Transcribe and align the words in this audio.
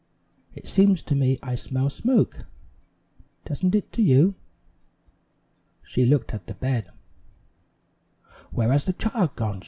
It 0.55 0.67
seems 0.67 1.03
to 1.03 1.13
me 1.15 1.37
I 1.43 1.53
smell 1.53 1.91
smoke. 1.91 2.47
Doesn't 3.45 3.75
it 3.75 3.91
to 3.91 4.01
you?" 4.01 4.33
She 5.83 6.07
looked 6.07 6.33
at 6.33 6.47
the 6.47 6.55
bed. 6.55 6.89
"Where 8.49 8.71
has 8.71 8.85
the 8.85 8.93
child 8.93 9.35
gone?" 9.35 9.59